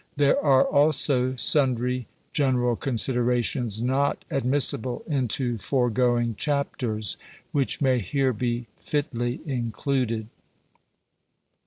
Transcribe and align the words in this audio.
There 0.15 0.43
are 0.43 0.63
also 0.63 1.35
sundry 1.35 2.07
gene 2.33 2.55
ral 2.55 2.75
considerations 2.75 3.83
not 3.83 4.25
admissible 4.31 5.03
into 5.05 5.59
foregoing 5.59 6.33
chapters, 6.37 7.17
which 7.51 7.81
may 7.81 7.99
here 7.99 8.33
be 8.33 8.65
fitly 8.79 9.41
included. 9.45 10.27